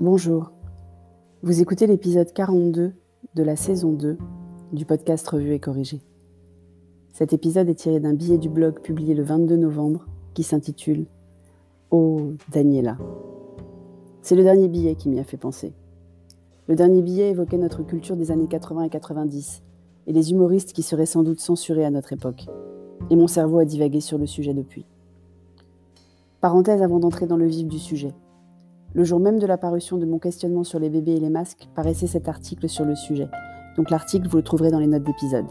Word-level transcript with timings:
Bonjour. 0.00 0.52
Vous 1.42 1.60
écoutez 1.60 1.88
l'épisode 1.88 2.32
42 2.32 2.92
de 3.34 3.42
la 3.42 3.56
saison 3.56 3.90
2 3.90 4.16
du 4.72 4.84
podcast 4.84 5.26
Revue 5.26 5.54
et 5.54 5.58
Corrigé. 5.58 6.00
Cet 7.12 7.32
épisode 7.32 7.68
est 7.68 7.74
tiré 7.74 7.98
d'un 7.98 8.14
billet 8.14 8.38
du 8.38 8.48
blog 8.48 8.80
publié 8.80 9.12
le 9.14 9.24
22 9.24 9.56
novembre 9.56 10.06
qui 10.34 10.44
s'intitule 10.44 11.06
Oh 11.90 12.30
Daniela. 12.52 12.96
C'est 14.22 14.36
le 14.36 14.44
dernier 14.44 14.68
billet 14.68 14.94
qui 14.94 15.08
m'y 15.08 15.18
a 15.18 15.24
fait 15.24 15.36
penser. 15.36 15.72
Le 16.68 16.76
dernier 16.76 17.02
billet 17.02 17.30
évoquait 17.30 17.58
notre 17.58 17.82
culture 17.82 18.16
des 18.16 18.30
années 18.30 18.46
80 18.46 18.84
et 18.84 18.90
90 18.90 19.64
et 20.06 20.12
les 20.12 20.30
humoristes 20.30 20.74
qui 20.74 20.82
seraient 20.82 21.06
sans 21.06 21.24
doute 21.24 21.40
censurés 21.40 21.84
à 21.84 21.90
notre 21.90 22.12
époque. 22.12 22.46
Et 23.10 23.16
mon 23.16 23.26
cerveau 23.26 23.58
a 23.58 23.64
divagué 23.64 23.98
sur 24.00 24.16
le 24.16 24.26
sujet 24.26 24.54
depuis. 24.54 24.86
Parenthèse 26.40 26.82
avant 26.82 27.00
d'entrer 27.00 27.26
dans 27.26 27.36
le 27.36 27.46
vif 27.46 27.66
du 27.66 27.80
sujet. 27.80 28.14
Le 28.94 29.04
jour 29.04 29.20
même 29.20 29.38
de 29.38 29.46
la 29.46 29.58
parution 29.58 29.98
de 29.98 30.06
mon 30.06 30.18
questionnement 30.18 30.64
sur 30.64 30.78
les 30.78 30.88
bébés 30.88 31.16
et 31.16 31.20
les 31.20 31.28
masques 31.28 31.68
paraissait 31.74 32.06
cet 32.06 32.26
article 32.26 32.70
sur 32.70 32.86
le 32.86 32.94
sujet. 32.94 33.28
Donc 33.76 33.90
l'article, 33.90 34.26
vous 34.28 34.38
le 34.38 34.42
trouverez 34.42 34.70
dans 34.70 34.78
les 34.78 34.86
notes 34.86 35.02
d'épisode. 35.02 35.44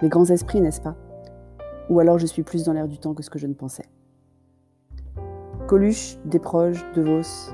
Les 0.00 0.08
grands 0.08 0.26
esprits, 0.26 0.60
n'est-ce 0.60 0.80
pas? 0.80 0.94
Ou 1.90 1.98
alors 1.98 2.18
je 2.18 2.26
suis 2.26 2.44
plus 2.44 2.64
dans 2.64 2.72
l'air 2.72 2.86
du 2.86 2.98
temps 2.98 3.14
que 3.14 3.22
ce 3.24 3.30
que 3.30 3.38
je 3.38 3.48
ne 3.48 3.54
pensais. 3.54 3.86
Coluche, 5.66 6.18
Desproges, 6.24 6.86
De 6.94 7.02
Vos. 7.02 7.52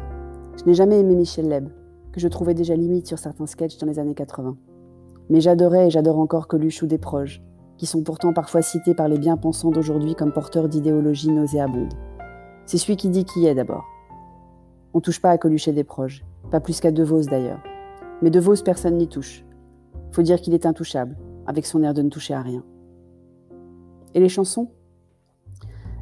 Je 0.59 0.65
n'ai 0.67 0.75
jamais 0.75 1.01
aimé 1.01 1.15
Michel 1.15 1.49
Leb, 1.49 1.71
que 2.13 2.21
je 2.21 2.29
trouvais 2.29 2.55
déjà 2.55 2.77
limite 2.77 3.07
sur 3.07 3.19
certains 3.19 3.47
sketchs 3.47 3.79
dans 3.79 3.87
les 3.87 3.99
années 3.99 4.15
80. 4.15 4.57
Mais 5.31 5.41
j'adorais 5.41 5.87
et 5.87 5.91
j'adore 5.91 6.19
encore 6.19 6.49
Coluche 6.49 6.83
ou 6.83 6.87
Desproges, 6.87 7.43
qui 7.79 7.87
sont 7.87 8.03
pourtant 8.03 8.35
parfois 8.35 8.61
cités 8.61 8.95
par 8.95 9.09
les 9.09 9.19
bien-pensants 9.19 9.71
d'aujourd'hui 9.71 10.15
comme 10.15 10.33
porteurs 10.33 10.69
d'idéologies 10.69 11.33
nauséabondes. 11.33 11.95
C'est 12.67 12.79
celui 12.79 12.97
qui 12.97 13.09
dit 13.09 13.25
qui 13.25 13.47
est 13.47 13.55
d'abord. 13.55 13.85
On 14.97 15.01
touche 15.01 15.21
pas 15.21 15.31
à 15.31 15.39
Coluche 15.39 15.67
et 15.67 15.73
Desproges, 15.73 16.25
pas 16.53 16.61
plus 16.61 16.79
qu'à 16.79 16.93
De 16.93 17.03
Vos 17.03 17.23
d'ailleurs. 17.23 17.61
Mais 18.23 18.31
De 18.31 18.39
Vos, 18.39 18.63
personne 18.63 18.97
n'y 18.97 19.09
touche. 19.09 19.45
Faut 20.13 20.23
dire 20.23 20.41
qu'il 20.41 20.55
est 20.55 20.67
intouchable, 20.67 21.17
avec 21.49 21.67
son 21.67 21.83
air 21.83 21.95
de 21.95 22.03
ne 22.03 22.09
toucher 22.09 22.33
à 22.33 22.43
rien. 22.43 22.63
Et 24.15 24.21
les 24.21 24.29
chansons? 24.29 24.69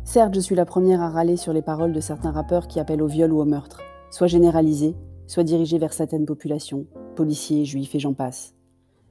Certes, 0.04 0.34
je 0.34 0.40
suis 0.40 0.54
la 0.54 0.66
première 0.66 1.00
à 1.00 1.08
râler 1.08 1.38
sur 1.38 1.54
les 1.54 1.62
paroles 1.62 1.94
de 1.94 2.00
certains 2.00 2.32
rappeurs 2.32 2.66
qui 2.66 2.80
appellent 2.80 3.00
au 3.00 3.06
viol 3.06 3.32
ou 3.32 3.40
au 3.40 3.46
meurtre, 3.46 3.80
soit 4.10 4.26
généralisés, 4.26 4.94
soit 5.26 5.42
dirigés 5.42 5.78
vers 5.78 5.94
certaines 5.94 6.26
populations, 6.26 6.84
policiers, 7.16 7.64
juifs 7.64 7.94
et 7.94 7.98
j'en 7.98 8.12
passe. 8.12 8.54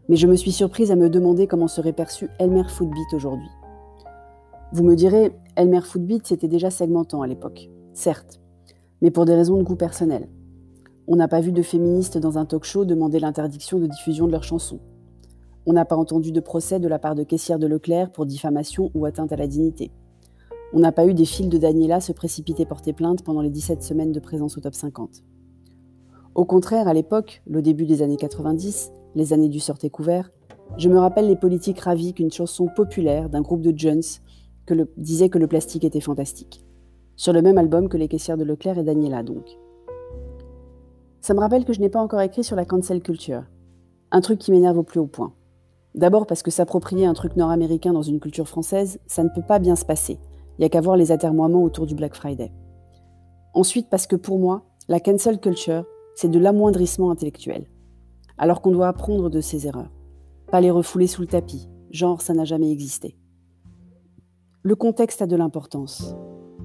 Mais 0.10 0.16
je 0.16 0.28
me 0.28 0.36
suis 0.36 0.52
surprise 0.52 0.92
à 0.92 0.96
me 0.96 1.10
demander 1.10 1.48
comment 1.48 1.68
serait 1.68 1.94
perçu 1.94 2.30
Elmer 2.38 2.68
Footbeat 2.68 3.14
aujourd'hui. 3.16 3.50
Vous 4.74 4.84
me 4.84 4.96
direz, 4.96 5.32
Elmer 5.56 5.82
Footbeat 5.82 6.28
c'était 6.28 6.48
déjà 6.48 6.70
segmentant 6.70 7.24
à 7.24 7.28
l'époque, 7.28 7.70
certes, 7.94 8.40
mais 9.02 9.12
pour 9.12 9.26
des 9.26 9.36
raisons 9.36 9.58
de 9.58 9.64
goût 9.64 9.76
personnel. 9.76 10.30
On 11.08 11.16
n'a 11.16 11.28
pas 11.28 11.42
vu 11.42 11.52
de 11.52 11.62
féministes 11.62 12.18
dans 12.18 12.38
un 12.38 12.46
talk 12.46 12.64
show 12.64 12.86
demander 12.86 13.20
l'interdiction 13.20 13.80
de 13.80 13.88
diffusion 13.88 14.28
de 14.28 14.32
leurs 14.32 14.44
chansons. 14.44 14.80
On 15.66 15.74
n'a 15.74 15.86
pas 15.86 15.96
entendu 15.98 16.32
de 16.32 16.40
procès 16.40 16.80
de 16.80 16.88
la 16.88 17.00
part 17.00 17.16
de 17.16 17.24
caissière 17.24 17.60
de 17.60 17.68
Leclerc 17.68 18.12
pour 18.12 18.26
diffamation 18.26 18.92
ou 18.94 19.06
atteinte 19.06 19.32
à 19.32 19.36
la 19.36 19.48
dignité. 19.48 19.92
On 20.74 20.80
n'a 20.80 20.92
pas 20.92 21.06
eu 21.06 21.14
des 21.14 21.26
fils 21.26 21.50
de 21.50 21.58
Daniela 21.58 22.00
se 22.00 22.14
précipiter 22.14 22.66
porter 22.66 22.94
plainte 22.94 23.24
pendant 23.24 23.42
les 23.42 23.50
17 23.50 23.84
semaines 23.84 24.12
de 24.12 24.20
présence 24.20 24.58
au 24.58 24.62
top 24.62 24.74
50. 24.74 25.24
Au 26.34 26.46
contraire, 26.46 26.88
à 26.88 26.94
l'époque, 26.94 27.44
le 27.46 27.62
début 27.62 27.86
des 27.86 28.02
années 28.02 28.16
90, 28.16 28.92
les 29.16 29.34
années 29.34 29.50
du 29.50 29.60
sorté 29.60 29.90
couvert, 29.90 30.32
je 30.78 30.88
me 30.88 30.98
rappelle 30.98 31.28
les 31.28 31.36
politiques 31.36 31.82
ravis 31.82 32.14
qu'une 32.14 32.32
chanson 32.32 32.70
populaire 32.74 33.30
d'un 33.30 33.42
groupe 33.42 33.62
de 33.62 33.76
le, 34.74 34.90
disait 34.96 35.28
que 35.28 35.38
le 35.38 35.48
plastique 35.48 35.84
était 35.84 36.00
fantastique. 36.00 36.64
Sur 37.22 37.34
le 37.34 37.44
même 37.44 37.60
album 37.60 37.88
que 37.88 37.98
les 37.98 38.08
caissières 38.08 38.36
de 38.36 38.44
Leclerc 38.44 38.80
et 38.80 38.84
Daniela, 38.84 39.22
donc. 39.22 39.46
Ça 41.20 41.36
me 41.36 41.40
rappelle 41.40 41.66
que 41.66 41.74
je 41.74 41.80
n'ai 41.80 41.88
pas 41.92 42.02
encore 42.02 42.22
écrit 42.22 42.44
sur 42.44 42.56
la 42.56 42.66
cancel 42.66 43.00
culture. 43.04 43.44
Un 44.10 44.22
truc 44.22 44.40
qui 44.40 44.50
m'énerve 44.50 44.80
au 44.80 44.84
plus 44.84 45.00
haut 45.00 45.06
point. 45.06 45.32
D'abord 45.94 46.26
parce 46.26 46.42
que 46.42 46.50
s'approprier 46.50 47.06
un 47.06 47.14
truc 47.14 47.36
nord-américain 47.36 47.94
dans 47.94 48.02
une 48.02 48.20
culture 48.20 48.48
française, 48.48 49.00
ça 49.06 49.24
ne 49.24 49.30
peut 49.30 49.44
pas 49.48 49.60
bien 49.60 49.76
se 49.76 49.86
passer. 49.86 50.18
Il 50.58 50.62
n'y 50.62 50.66
a 50.66 50.70
qu'à 50.70 50.82
voir 50.82 50.98
les 50.98 51.12
atermoiements 51.12 51.62
autour 51.62 51.86
du 51.86 51.94
Black 51.94 52.16
Friday. 52.16 52.52
Ensuite 53.54 53.92
parce 53.92 54.08
que 54.08 54.16
pour 54.16 54.40
moi, 54.40 54.64
la 54.88 55.00
cancel 55.00 55.40
culture, 55.40 55.86
c'est 56.16 56.32
de 56.32 56.40
l'amoindrissement 56.40 57.12
intellectuel. 57.12 57.68
Alors 58.40 58.64
qu'on 58.64 58.72
doit 58.72 58.88
apprendre 58.88 59.30
de 59.30 59.42
ses 59.42 59.68
erreurs. 59.68 59.92
Pas 60.50 60.60
les 60.60 60.72
refouler 60.72 61.06
sous 61.06 61.22
le 61.22 61.28
tapis, 61.28 61.70
genre 61.92 62.20
ça 62.24 62.34
n'a 62.34 62.46
jamais 62.46 62.72
existé. 62.72 63.16
Le 64.64 64.74
contexte 64.74 65.22
a 65.22 65.28
de 65.28 65.36
l'importance. 65.36 66.16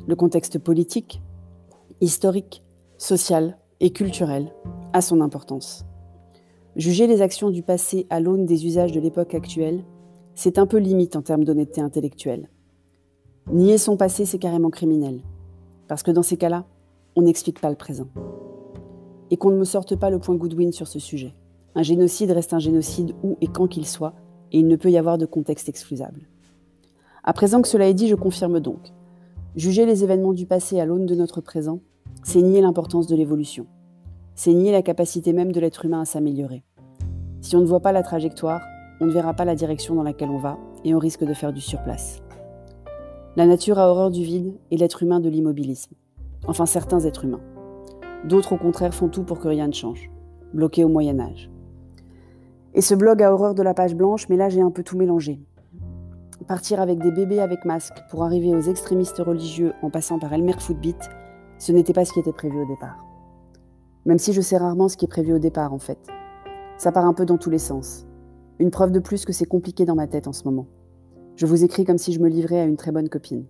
Le 0.09 0.15
contexte 0.15 0.61
politique, 0.61 1.21
historique, 2.01 2.63
social 2.97 3.59
et 3.81 3.91
culturel 3.91 4.53
a 4.93 5.01
son 5.01 5.21
importance. 5.21 5.85
Juger 6.77 7.09
les 7.09 7.23
actions 7.23 7.51
du 7.51 7.65
passé 7.65 8.07
à 8.09 8.21
l'aune 8.21 8.47
des 8.47 8.67
usages 8.67 8.93
de 8.93 9.01
l'époque 9.01 9.35
actuelle, 9.35 9.83
c'est 10.37 10.59
un 10.59 10.67
peu 10.67 10.77
limite 10.77 11.17
en 11.17 11.23
termes 11.23 11.43
d'honnêteté 11.43 11.81
intellectuelle. 11.81 12.49
Nier 13.51 13.79
son 13.79 13.97
passé, 13.97 14.27
c'est 14.27 14.39
carrément 14.39 14.71
criminel. 14.71 15.23
Parce 15.89 16.05
que 16.05 16.13
dans 16.13 16.23
ces 16.23 16.37
cas-là, 16.37 16.67
on 17.17 17.23
n'explique 17.23 17.61
pas 17.61 17.71
le 17.71 17.77
présent. 17.77 18.07
Et 19.33 19.37
qu'on 19.37 19.51
ne 19.51 19.59
me 19.59 19.65
sorte 19.65 19.97
pas 19.97 20.11
le 20.11 20.21
point 20.21 20.37
Goodwin 20.37 20.71
sur 20.71 20.87
ce 20.87 21.01
sujet. 21.01 21.35
Un 21.75 21.83
génocide 21.83 22.31
reste 22.31 22.53
un 22.53 22.61
génocide 22.61 23.13
où 23.25 23.39
et 23.41 23.49
quand 23.49 23.67
qu'il 23.67 23.87
soit, 23.87 24.15
et 24.53 24.61
il 24.61 24.69
ne 24.69 24.77
peut 24.77 24.91
y 24.91 24.99
avoir 24.99 25.19
de 25.19 25.27
contexte 25.27 25.69
excusable. 25.69 26.29
À 27.25 27.33
présent 27.33 27.61
que 27.61 27.67
cela 27.67 27.89
est 27.89 27.95
dit, 27.95 28.07
je 28.07 28.15
confirme 28.15 28.61
donc. 28.61 28.93
Juger 29.57 29.87
les 29.87 30.05
événements 30.05 30.35
du 30.35 30.45
passé 30.45 30.81
à 30.81 30.85
l'aune 30.85 31.07
de 31.07 31.15
notre 31.15 31.41
présent, 31.41 31.81
c'est 32.23 32.43
nier 32.43 32.61
l'importance 32.61 33.07
de 33.07 33.17
l'évolution. 33.17 33.67
C'est 34.35 34.53
nier 34.53 34.71
la 34.71 34.83
capacité 34.83 35.33
même 35.33 35.51
de 35.51 35.61
l'être 35.61 35.87
humain 35.87 36.03
à 36.03 36.05
s'améliorer. 36.05 36.63
Si 37.41 37.57
on 37.57 37.63
ne 37.63 37.67
voit 37.67 37.81
pas 37.81 37.93
la 37.93 38.03
trajectoire, 38.03 38.61
on 39.01 39.07
ne 39.07 39.13
verra 39.13 39.33
pas 39.33 39.47
la 39.47 39.55
direction 39.55 39.95
dans 39.95 40.03
laquelle 40.03 40.29
on 40.29 40.37
va 40.37 40.59
et 40.85 40.95
on 40.95 40.99
risque 40.99 41.25
de 41.25 41.33
faire 41.33 41.55
du 41.55 41.63
surplace. 41.63 42.21
La 43.37 43.47
nature 43.47 43.79
a 43.79 43.89
horreur 43.89 44.11
du 44.11 44.23
vide 44.23 44.53
et 44.71 44.77
l'être 44.77 45.03
humain 45.03 45.21
de 45.21 45.31
l'immobilisme. 45.31 45.95
Enfin 46.47 46.67
certains 46.67 47.01
êtres 47.01 47.25
humains. 47.25 47.41
D'autres 48.29 48.53
au 48.53 48.59
contraire 48.59 48.93
font 48.93 49.09
tout 49.09 49.23
pour 49.23 49.39
que 49.39 49.49
rien 49.49 49.69
ne 49.69 49.73
change, 49.73 50.11
bloqués 50.53 50.85
au 50.85 50.89
Moyen 50.89 51.19
Âge. 51.19 51.51
Et 52.75 52.83
ce 52.83 52.95
blog 52.95 53.23
a 53.23 53.33
horreur 53.33 53.55
de 53.55 53.63
la 53.63 53.73
page 53.73 53.95
blanche, 53.95 54.29
mais 54.29 54.37
là 54.37 54.51
j'ai 54.51 54.61
un 54.61 54.71
peu 54.71 54.83
tout 54.83 54.99
mélangé. 54.99 55.41
Partir 56.49 56.81
avec 56.81 57.01
des 57.01 57.11
bébés 57.11 57.41
avec 57.41 57.65
masque 57.65 58.05
pour 58.09 58.23
arriver 58.23 58.55
aux 58.55 58.61
extrémistes 58.61 59.19
religieux 59.19 59.73
en 59.83 59.91
passant 59.91 60.21
par 60.21 60.33
Elmer 60.33 60.55
Footbeat, 60.57 61.11
ce 61.59 61.73
n'était 61.73 61.93
pas 61.93 62.05
ce 62.05 62.13
qui 62.13 62.21
était 62.21 62.33
prévu 62.33 62.61
au 62.61 62.67
départ. 62.67 63.05
Même 64.05 64.19
si 64.19 64.33
je 64.33 64.41
sais 64.41 64.57
rarement 64.57 64.89
ce 64.89 64.97
qui 64.97 65.07
est 65.07 65.09
prévu 65.09 65.33
au 65.33 65.41
départ 65.41 65.73
en 65.73 65.81
fait. 65.81 65.99
Ça 66.79 66.93
part 66.93 67.05
un 67.05 67.15
peu 67.15 67.27
dans 67.27 67.37
tous 67.37 67.51
les 67.51 67.59
sens. 67.59 68.07
Une 68.61 68.71
preuve 68.71 68.93
de 68.93 69.01
plus 69.01 69.25
que 69.25 69.33
c'est 69.33 69.45
compliqué 69.45 69.85
dans 69.85 69.97
ma 69.97 70.07
tête 70.07 70.29
en 70.29 70.33
ce 70.33 70.45
moment. 70.45 70.69
Je 71.35 71.47
vous 71.47 71.65
écris 71.65 71.85
comme 71.85 71.99
si 71.99 72.13
je 72.13 72.21
me 72.21 72.29
livrais 72.29 72.61
à 72.61 72.65
une 72.65 72.77
très 72.77 72.93
bonne 72.93 73.09
copine. 73.09 73.45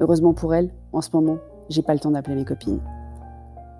Heureusement 0.00 0.34
pour 0.34 0.52
elle, 0.52 0.74
en 0.92 1.02
ce 1.02 1.10
moment, 1.12 1.38
j'ai 1.68 1.82
pas 1.82 1.94
le 1.94 2.00
temps 2.00 2.10
d'appeler 2.10 2.34
mes 2.34 2.44
copines. 2.44 2.80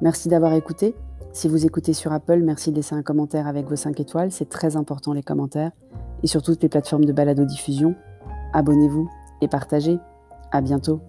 Merci 0.03 0.29
d'avoir 0.29 0.53
écouté. 0.53 0.95
Si 1.33 1.49
vous 1.49 1.67
écoutez 1.67 1.95
sur 1.95 2.13
Apple, 2.13 2.43
merci 2.45 2.71
de 2.71 2.77
laisser 2.77 2.95
un 2.95 3.03
commentaire 3.03 3.49
avec 3.49 3.67
vos 3.67 3.77
5 3.77 3.99
étoiles, 3.99 4.31
c'est 4.31 4.49
très 4.49 4.77
important 4.77 5.13
les 5.13 5.25
commentaires. 5.25 5.73
Et 6.23 6.29
sur 6.29 6.43
toutes 6.43 6.63
les 6.63 6.69
plateformes 6.69 7.05
de 7.05 7.13
balado-diffusion, 7.13 7.97
abonnez-vous 8.53 9.09
et 9.41 9.49
partagez. 9.49 9.99
À 10.53 10.61
bientôt. 10.61 11.01